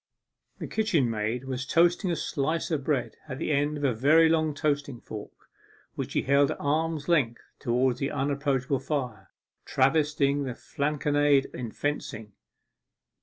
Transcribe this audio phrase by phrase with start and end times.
[0.57, 4.29] The kitchen maid was toasting a slice of bread at the end of a very
[4.29, 5.47] long toasting fork,
[5.93, 9.29] which she held at arm's length towards the unapproachable fire,
[9.63, 12.33] travestying the Flanconnade in fencing.